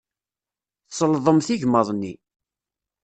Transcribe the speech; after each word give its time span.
Tselḍemt 0.89 1.47
igmaḍ-nni. 1.55 2.13